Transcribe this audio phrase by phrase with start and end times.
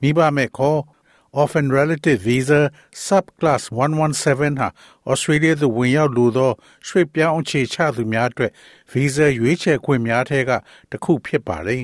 [0.00, 0.80] မိဘမဲ့ခေါ်
[1.40, 2.60] Orphan Relative Visa
[3.06, 4.68] Subclass 117ဟာ
[5.12, 6.52] Australia သို့ဝင်ရောက်လိုသော
[6.86, 8.52] ရွှေ့ပြောင်းအခြေချသူများအတွက်
[8.92, 10.50] visa ရွေးချယ်ခွင့်များထဲက
[10.90, 11.82] တစ်ခုဖြစ်ပါတယ်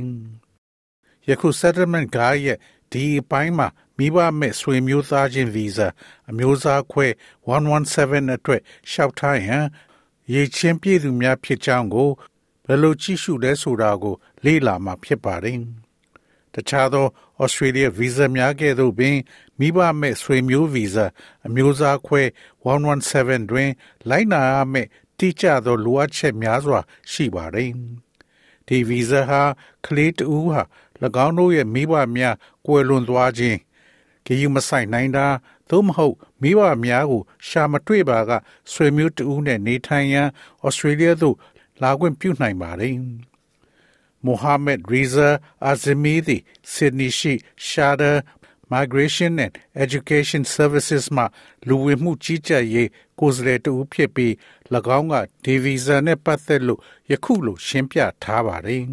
[1.29, 2.59] ။ယခု settlement guide ရဲ့
[2.93, 5.89] ဒီအပိုင်းမှာမိဘမဲ့ဆွေမျိုးသားချင်း visa
[6.31, 7.07] အမျိုးအစားခွဲ
[7.51, 8.61] 117အတွက်
[8.91, 9.65] လျှောက်ထားရန်
[10.33, 12.11] ရေချင်းပြည့်သူများဖြစ်ကြောင်းကို
[12.67, 15.59] ဘယ်လိုကြည့်ရှုလဲဆိုတာကို လေ့လာမှာဖြစ်ပါတယ်။
[16.55, 17.07] တခြားသော
[17.43, 19.17] ဩစတြေးလျဗီဇများကဲ့သို့ပင်
[19.59, 20.97] မိဘမဲ့ဆွေမျိုးဗီဇ
[21.47, 22.23] အမျိုးအစားခွဲ
[22.87, 23.71] 117တွင်
[24.09, 26.81] လိုက်နာရမယ့်တိကျသောလိုအပ်ချက်များစွာ
[27.13, 27.71] ရှိပါသည်။
[28.67, 29.43] ဒီဗီဇဟာ
[29.87, 30.63] ကလေးတူဟာ၎
[31.27, 33.59] င်းတို့ရဲ့မိဘများကွယ်လွန်သွားခြင်း
[34.27, 35.27] ဂေယူမဆိုင်နိုင်တာ
[35.71, 38.31] သို့မဟုတ်မိဘများကို ရှာမတွေ့ပါက
[38.73, 40.29] ဆွေမျိုးတူနဲ့နေထိုင်ရန်
[40.67, 41.37] ဩစတြေးလျသို့
[41.83, 42.95] လာခွင့်ပြုနိုင်ပါတယ်။
[44.23, 47.09] Mohammed Riza Azimidi, Sydney
[47.57, 48.23] shada,
[48.75, 51.25] Migration and Education Services မှ
[51.69, 52.89] လူဝင်မှုကြီးကြပ်ရေး
[53.21, 54.33] ကိုယ်စားလှယ်တူဖြစ်ပြီး၎
[54.99, 58.85] င်းကဒီဗီဇာနဲ့ပတ်သက်လို့ယခုလိုရှင်းပြထားပါတယ်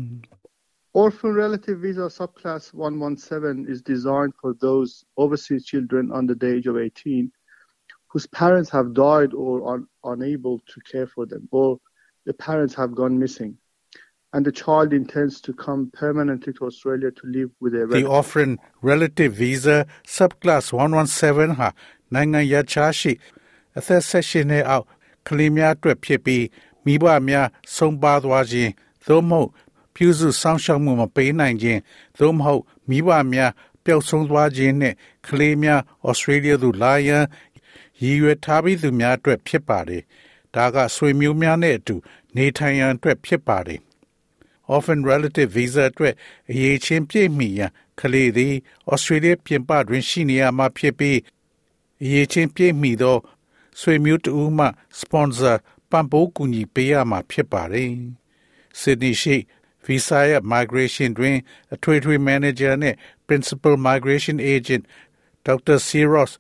[1.02, 4.92] Orphan relative visa subclass 117 is designed for those
[5.24, 7.32] overseas children under the age of 18
[8.12, 9.82] whose parents have died or are
[10.14, 11.70] unable to care for them or
[12.28, 13.52] the parents have gone missing
[14.34, 18.04] and the child intends to come permanently to Australia to live with their relative.
[18.04, 21.74] The offering relative visa subclass 117 ha
[22.12, 24.88] nanga ya cha a the session out
[25.26, 26.50] kle mya twet phit pi
[26.86, 28.74] mi bwa mya song pa twa chin
[29.06, 29.52] tho mho
[29.96, 31.08] phyu su saung shaung mu ma
[32.88, 33.54] mi bwa mya
[33.84, 37.26] pyaung song twa ne kle mya Australia tu la yi
[38.00, 40.04] ywe tha bi tu mya twet phit par de
[40.54, 42.02] da ga swe myo mya ne atu
[42.36, 43.78] nei thain yan twet phit par de
[44.76, 46.14] orphan relative visa အတွက်
[46.52, 48.54] အရေးချင်းပြည့်မီရန်ကလေးသည်
[48.92, 51.20] ဩစတြေးလျပြင်ပတွင်ရှိနေရမှာဖြစ်ပြီး
[52.04, 53.18] အရေးချင်းပြည့်မီသော
[53.80, 54.68] ဆွေမျိုးတူမှ
[55.00, 55.56] sponsor
[55.90, 57.90] ပံ့ပိုးကူညီပေးရမှာဖြစ်ပါတယ်။
[58.80, 59.36] Sydney ရှိ
[59.86, 61.38] visa ရဲ့ migration တွင်
[61.74, 62.96] အထွေထွေ manager နဲ့
[63.28, 64.84] principal migration agent
[65.48, 65.78] Dr.
[65.88, 66.32] Siros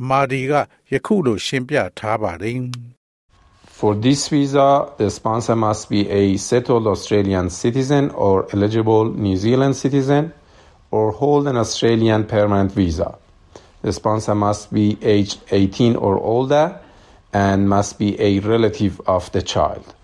[0.00, 0.52] Amadi က
[0.92, 2.58] ယခုလိုရှင်းပြထားပါတယ်။
[3.82, 9.74] For this visa, the sponsor must be a settled Australian citizen or eligible New Zealand
[9.74, 10.32] citizen
[10.92, 13.18] or hold an Australian permanent visa.
[13.82, 16.78] The sponsor must be aged 18 or older
[17.32, 19.96] and must be a relative of the child.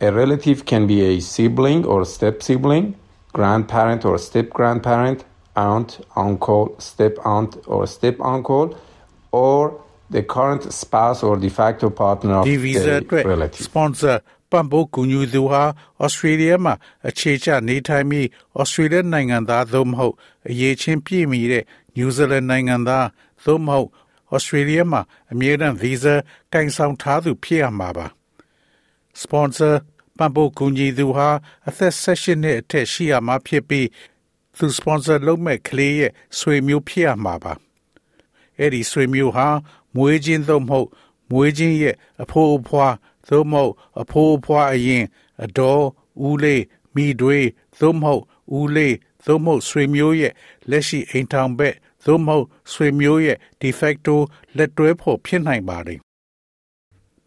[0.00, 2.96] A relative can be a sibling or step sibling,
[3.32, 8.76] grandparent or step grandparent, aunt, uncle, step aunt or step uncle,
[9.30, 9.80] or
[10.10, 13.64] the current spouse or de facto partner of the relative.
[13.68, 14.16] sponsor
[14.52, 15.64] ပံ့ပိုးကူညီသူဟာ
[16.02, 16.74] ဩစတြေးလျမှာ
[17.08, 18.26] အခြေချနေထိုင်ပြီး
[18.60, 20.14] ဩစတြေးလျနိုင်ငံသားသို့မဟုတ်
[20.48, 21.64] အရေးချင်းပြည်မီတဲ့
[21.94, 23.06] နယူးဇီလန်နိုင်ငံသား
[23.44, 23.88] သို့မဟုတ်
[24.34, 25.00] ဩစတြေးလျမှာ
[25.32, 26.14] အမြဲတမ်းဗီဇာ
[26.52, 28.06] ကင်ဆောင်ထားသူဖြစ်ရမှာပါ
[29.20, 29.70] စပွန်ဆာ
[30.18, 31.28] ပံ့ပိုးကူညီသူဟာ
[31.68, 33.88] အသက်16နှစ်အထက်ရှိရမှာဖြစ်ပြီး
[34.58, 37.52] သူစပွန်ဆာလုပ်မဲ့ကလေးရဲ့ဆွေမျိုးဖြစ်ရမှာပါ
[38.58, 39.48] အဲ့ဒီဆွေမျိုးဟာ
[39.96, 40.88] မွေးခြင်းသို့မဟုတ်
[41.30, 42.94] မွေးခြင်းရဲ့အဖိုးအဖွား
[43.28, 45.04] သို့မဟုတ်အဖိုးအဖွားအရင်
[45.44, 45.82] အတော်
[46.26, 46.62] ဦးလေး
[46.94, 47.38] မိတွေ
[47.80, 48.22] သို့မဟုတ်
[48.58, 48.94] ဦးလေး
[49.26, 50.32] သို့မဟုတ်ဆွေမျိုးရဲ့
[50.70, 51.74] လက်ရှိအိမ်ထောင်ဘက်
[52.06, 54.16] သို့မဟုတ်ဆွေမျိုးရဲ့ de facto
[54.56, 56.00] လက်တွဲဖို့ဖြစ်နိုင်ပါတယ်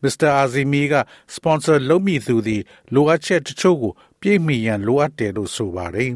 [0.04, 0.30] Mr.
[0.42, 0.94] Azimi က
[1.36, 2.62] sponsor လုပ်မိသူသည်
[2.94, 6.12] လိုအပ်ချက်တချို့ကိုပြည့်မီရန်လိုအပ်တယ်လို့ဆိုပါတယ်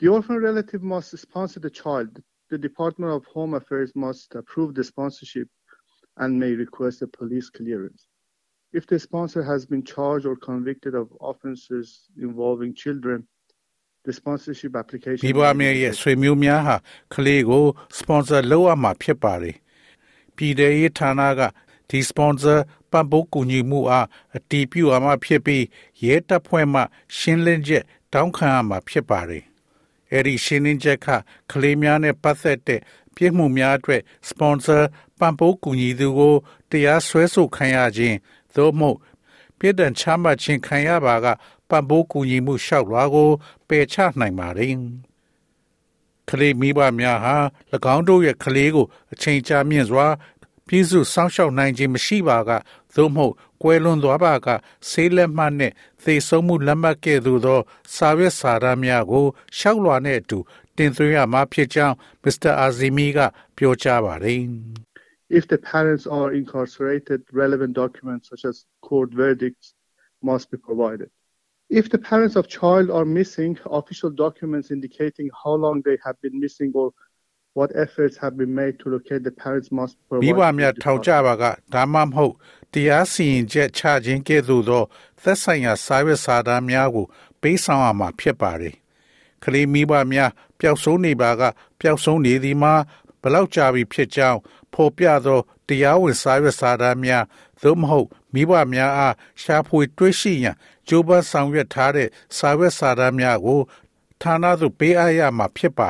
[0.00, 2.12] The orphan relative must sponsor the child
[2.50, 5.48] the Department of Home Affairs must approve the sponsorship
[6.16, 8.06] and may request a police clearance.
[8.72, 13.26] If the sponsor has been charged or convicted of offenses involving children,
[14.04, 16.76] the sponsorship application မိဘအမေရဲ့ဆွေမျိုးများဟာ
[17.14, 17.64] ကလေးကို
[17.98, 19.56] sponsor လုပ်ရမှာဖြစ်ပါတယ်။
[20.36, 21.40] ပြည်ထရေးဌာနက
[21.90, 22.58] ဒီ sponsor
[22.90, 24.06] ပံ့ပိုးကူညီမှုအား
[24.36, 25.64] အတည်ပြုရမှာဖြစ်ပြီး
[26.04, 26.80] ရဲတပ်ဖွဲ့မှ
[27.16, 29.44] ရှင်းလင်းချက်တောင်းခံရမှာဖြစ်ပါတယ်။
[30.12, 31.08] အဲ့ဒီရှင်းလင်းချက်က
[31.52, 32.80] ကလေးများနဲ့ပတ်သက်တဲ့
[33.14, 34.78] ပြစ်မှုများအတွက်စပွန်ဆာ
[35.18, 36.34] ပံ့ပိုးကူညီသူကို
[36.70, 38.16] တရားစွဲဆိုခံရခြင်း
[38.54, 38.98] သို့မဟုတ်
[39.58, 41.26] ပြည်ဒဏ်ချမှတ်ခြင်းခံရပါက
[41.68, 43.30] ပံ့ပိုးကူညီမှုလျှောက်လွှာကို
[43.68, 44.74] ပယ်ချနိုင်ပါတယ်
[46.28, 47.36] ကလေးမိဘများဟာ၎
[47.94, 50.06] င်းတို့ရဲ့ကလေးကိုအချိန်ကြာမြင့်စွာ
[50.66, 52.50] ပြည့်စုံစောင့်ရှောက်နိုင်ခြင်းမရှိပါက
[65.30, 69.74] If the parents are incarcerated, relevant documents such as court verdicts
[70.22, 71.10] must be provided.
[71.70, 76.40] If the parents of child are missing, official documents indicating how long they have been
[76.40, 76.92] missing or
[77.58, 80.54] what efforts have been made to locate the parents must be မိ provided.
[80.54, 81.44] ဘများထောင်ကြပါက
[81.74, 82.34] ဒါမှမဟုတ်
[82.72, 84.84] တရားစီရင်ချက်ချခြင်းကဲ့သို့သော
[85.22, 87.06] သက်ဆိုင်ရာစာရွက်စာတမ်းများကို
[87.40, 88.74] ပေးဆောင်ရမှာဖြစ်ပါတယ်။
[89.44, 91.42] ကလေးမိဘများပျောက်ဆုံးနေပါက
[91.80, 92.74] ပျောက်ဆုံးနေသည်မှာ
[93.22, 94.38] ဘယ်လောက်ကြာပြီဖြစ်ကြောင်း
[94.74, 97.24] ဖော်ပြသောတရားဝင်စာရွက်စာတမ်းများ
[97.62, 100.56] သို့မဟုတ်မိဘများအားရှာဖွေတွေ့ရှိရန်
[100.88, 103.60] ကြိုးပမ်းဆောင်ရွက်ထားတဲ့စာရွက်စာတမ်းများကို
[104.22, 105.88] ဌာနသို့ပေးအပ်ရမှာဖြစ်ပါ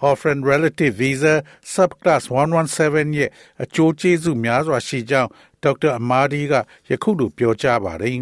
[0.00, 1.34] ဟော့ဖရန် relative visa
[1.74, 2.24] subclass
[2.70, 3.30] 117ရဲ့
[3.62, 5.30] အကျိုးကျေးဇူးများစွာရှိကြောင်း
[5.62, 6.54] ဒေါက်တာအမာဒီက
[6.90, 8.18] ယခုလိုပြောကြားပါတယ်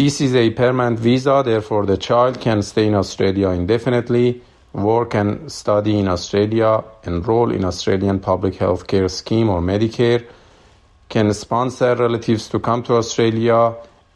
[0.00, 4.26] This is a permanent visa therefore the child can stay in Australia indefinitely
[4.90, 6.70] work and study in Australia
[7.10, 10.22] enroll in Australian public health care scheme or Medicare
[11.08, 13.58] can sponsor relatives to come to Australia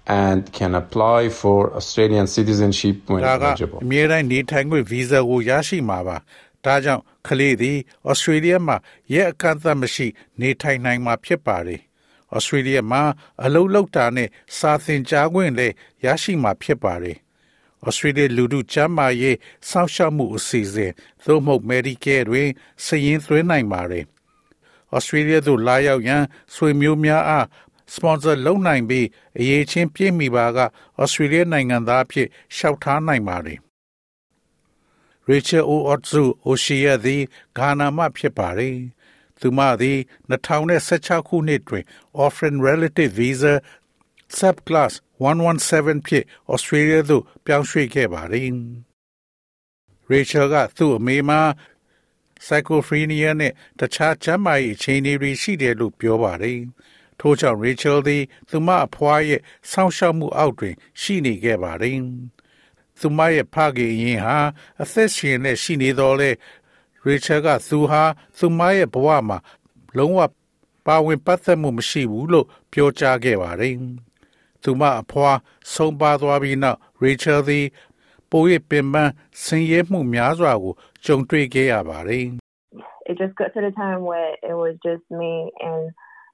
[0.07, 3.81] and can apply for Australian citizenship when ဒါက eligible.
[3.85, 6.17] အမြဲတမ်းနေထိုင်ခွင့်ဗီဇာကိုရရှိမှာပါ
[6.65, 7.79] ဒါကြောင့်ကလေးသည်
[8.11, 8.77] ဩစတြေးလျမှာ
[9.15, 10.07] ရက်အခန့်အသတ်မရှိ
[10.41, 11.81] နေထိုင်နိုင်မှာဖြစ်ပါတယ်
[12.37, 13.03] ဩစတြေးလျမှာ
[13.45, 15.75] အလုပ်လုပ်တာနဲ့စာသင်ကြားခွင့်လည်း
[16.05, 17.17] ရရှိမှာဖြစ်ပါတယ်
[17.87, 19.37] ဩစတြေးလျလူထုကျန်းမာရေး
[19.69, 20.93] စောင့်ရှောက်မှုအစီအစဉ်
[21.25, 22.49] သို့မဟုတ် Medicare တွင်
[22.85, 24.05] စာရင်းသွင်းနိုင်ပါတယ်
[24.97, 26.23] ဩစတြေးလျသို့လာရောက်ရန်
[26.55, 27.47] ဆွေမျိုးများအား
[27.95, 29.07] စပွန်ဆာလုပ်နိုင်ပြီး
[29.39, 30.59] အရေးချင်းပြည့်မိပါက
[31.01, 33.59] ဩစတြေးလျနိုင်ငံသားအဖြစ်ရှောက်ထားနိုင်ပါတယ်။
[35.31, 35.73] Rachel O.
[35.93, 37.23] Otsu Oshia သည်
[37.59, 38.77] ဂါနာမှဖြစ်ပါတယ်။
[39.41, 39.99] သူမသည်
[40.31, 41.85] 2016ခုနှစ်တွင်
[42.25, 43.55] Orphan Relative Visa
[44.39, 48.49] Subclass 117ဖြင့် Australia သို့ပြောင်းရွှေ့ခဲ့ပါတယ်။
[50.13, 51.41] Rachel ကသူ့အမေမှာ
[52.47, 56.61] Schizophrenia နဲ့တခြားကျန်းမာရေးအခြေအနေတွေရှိတယ်လို့ပြောပါတယ်။
[57.21, 59.41] ထို့ကြောင့် Rachel သည်သူမအဖွားရဲ့
[59.71, 61.99] စောင့်ရှောက်မှုအောက်တွင် ရှိနေခဲ့ပါတယ်။
[62.99, 64.37] သူမရဲ့ဖခင်ရင်ဟာ
[64.83, 66.31] အသက်ရှင်နဲ့ရှိနေတော့လေ
[67.07, 68.03] Rachel ကသူဟာ
[68.39, 69.39] သူမရဲ့ဘဝမှာ
[69.97, 70.21] လုံးဝ
[70.87, 73.75] ပါဝင်ပတ်သက်မှုမရှိဘူးလို့ပြောကြားခဲ့ပါတယ်။
[74.63, 75.39] သူမအဖွား
[75.73, 77.67] ဆုံးပါသွားပြီးနောက် Rachel သည်
[78.31, 79.13] ပို၍ပင်ပန်း
[79.43, 80.75] ဆင်းရဲမှုများစွာကို
[81.05, 82.27] ကြုံတွေ့ခဲ့ရပါတယ်။
[83.11, 85.33] it just got to the time where it was just me
[85.71, 85.85] and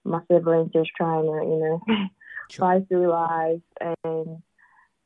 [0.06, 1.76] my siblings just trying to, you know,
[2.50, 2.81] sure.
[2.88, 4.43] through life and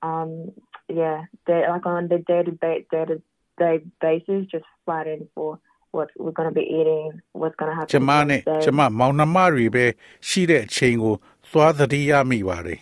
[0.02, 0.52] um
[0.88, 3.22] yeah, they like on the day to day to
[3.58, 5.58] day basis just fighting for
[5.92, 7.90] what we're gonna be eating, what's gonna happen.
[7.92, 9.84] ကျွန်မနဲ့ကျွန်မမောင်နှမတွေပဲ
[10.28, 11.14] ရှိတဲ့အချိန်ကို
[11.50, 12.80] သွားသတိရမိပါတယ်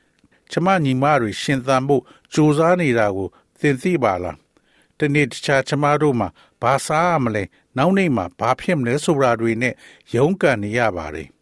[0.50, 2.02] ။ကျွန်မညီမတွေရှင်သန်ဖို့
[2.34, 3.28] ကြိုးစားနေတာကို
[3.60, 4.36] သင်သိပါလား။
[4.98, 6.28] တနေ့တခြားကျွန်မတို့မှာ
[6.62, 7.42] ဘာစားရမလဲ၊
[7.76, 9.74] နောက်နေ့မှာဘာဖြစ်မလဲဆိုတာတွေနဲ့
[10.14, 11.28] ရုန်းကန်နေရပါတယ်။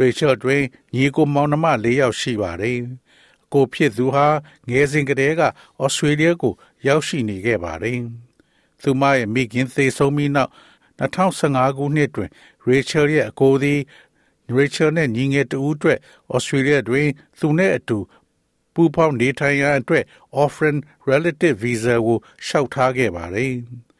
[0.00, 0.62] Rachel တွင်
[0.94, 2.78] ညီကိုမောင်နှမ၄ယောက်ရှိပါတယ်။
[3.52, 4.26] ကိုဖြစ်သူဟာ
[4.68, 5.42] ငယ်စဉ်ကတည်းက
[5.82, 6.54] ဩစတြေးလျကို
[6.86, 7.98] ရောက်ရှိနေခဲ့ပါတယ်။
[8.82, 10.50] သူမရဲ့မိခင်သေဆုံးပြီးနောက်
[10.98, 12.30] 2015ခုနှစ်တွင်
[12.68, 13.80] Rachel ရဲ့အကိုသည်
[14.56, 15.98] Rachel နဲ့ညီငယ်တူအတွက်
[16.34, 17.98] Australia တွင်သူနဲ့အတူ
[18.74, 20.04] ပူးပေါင်းနေထိုင်ရန်အတွက်
[20.42, 20.76] Orphan
[21.10, 23.52] Relative Visa ကိုလျှောက်ထားခဲ့ပါတယ်။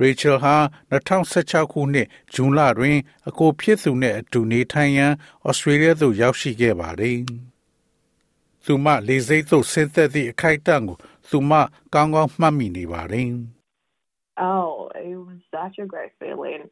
[0.00, 0.54] ရေချယ်ဟာ
[0.90, 5.12] 2016ခုနှစ်ဇွန်လတွင် အကိုဖြစ်သူနှင့်အတူနေထိုင်ရန်
[5.48, 7.18] ဩစတြေးလျသို့ရောက်ရှိခဲ့ပါသည်။
[8.64, 10.96] သူမလေဆိပ်သို့ဆင်းသက်သည့်အခိုက်အတန့်ကို
[11.28, 11.52] သူမ
[11.94, 13.30] ကောင်းကောင်းမှတ်မိနေပါသည်။
[14.50, 14.70] Oh,
[15.08, 16.62] it was such a great feeling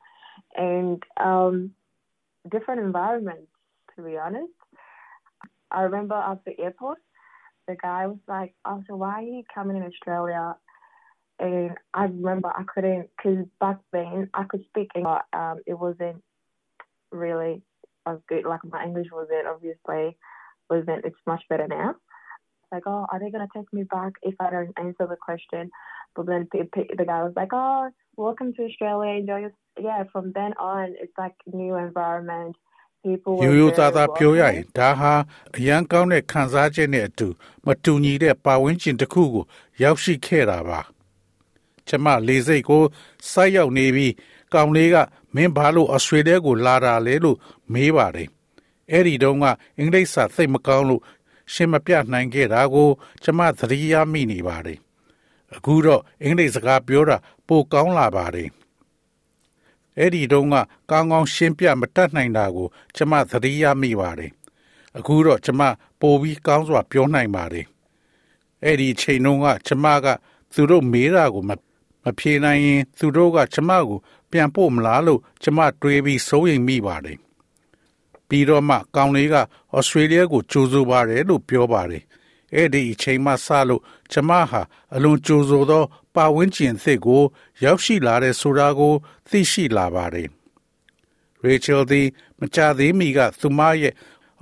[0.72, 0.98] and
[1.30, 1.54] um
[2.54, 3.52] different environments
[3.92, 4.56] to be honest.
[5.76, 7.00] I remember at the airport
[7.68, 10.44] the guy was like, "Oh, so why are you coming in Australia
[11.38, 15.78] and I remember I couldn't because back then I could speak English, but um, it
[15.78, 16.22] wasn't
[17.10, 17.62] really
[18.06, 18.44] as good.
[18.44, 20.16] Like my English wasn't obviously
[20.68, 21.04] wasn't.
[21.04, 21.94] It's much better now.
[22.72, 25.70] Like, oh, are they gonna take me back if I don't answer the question?
[26.14, 29.52] But then the guy was like, oh, welcome to Australia, enjoy your.
[29.80, 32.56] Yeah, from then on, it's like new environment.
[33.04, 35.12] ရိုးရိုးသားသားပြောရရင်ဒါဟာ
[35.56, 37.28] အရန်ကောင်းတဲ့ခံစားချက်နဲ့အတူ
[37.66, 39.44] မတူညီတဲ့ပတ်ဝန်းကျင်တစ်ခုကို
[39.82, 40.80] ရောက်ရှိခဲ့တာပါ။
[41.88, 42.82] ကျမလေးစိတ်ကို
[43.32, 44.12] စိုက်ရောက်နေပြီး
[44.54, 44.96] ကောင်လေးက
[45.34, 47.38] မင်းဘာလို့ဩစတြေးလျကိုလာတာလဲလို့
[47.72, 48.28] မေးပါတယ်
[48.92, 49.46] အဲ့ဒီတုန်းက
[49.78, 51.02] အင်္ဂလိပ်စာသိပ်မကောင်းလို့
[51.52, 52.88] ရှင်းမပြနိုင်ခဲ့တာကို
[53.24, 54.78] ကျမသတိရမိနေပါတယ်
[55.56, 57.16] အခုတော့အင်္ဂလိပ်စကားပြောတာ
[57.48, 58.48] ပိုကောင်းလာပါတယ်
[59.98, 60.56] အဲ့ဒီတုန်းက
[60.90, 64.32] ကောင်းကောင်းရှင်းပြမတတ်နိုင်တာကို ကျမသတိရမိပါတယ်
[64.98, 65.62] အခုတော့ကျမ
[66.00, 67.66] ပိုပြီးကောင်းစွာပြောနိုင်ပါတယ်
[68.64, 70.06] အဲ့ဒီချိန်တုန်းကကျမက
[70.54, 71.50] သူတို့မေးတာကိုမ
[72.08, 73.98] မဖြေနိုင်ရင် သူတို့ကကျမကို
[74.30, 77.18] ပြန်ပို့မလားလို့ကျမတွေးပြီးစိုးရိမ်မိပါတယ်
[78.28, 82.02] ပြီးတော့မှကောင်းလေးကဩစတြေးလျကိုကြိုးဆိုပါတယ်လို့ပြောပါတယ်
[82.54, 84.62] အဲ့ဒီအချိန်မှစလို့ကျမဟာ
[84.94, 85.84] အလွန်ကြိုးဆိုသော
[86.14, 87.22] ပါဝန်းကျင်အသစ်ကို
[87.64, 88.94] ရောက်ရှိလာတဲ့ဆိုတာကို
[89.28, 90.28] သိရှိလာပါတယ်။
[91.44, 92.06] Rachel သည်
[92.38, 93.94] မကြသေးမီကသူမရဲ့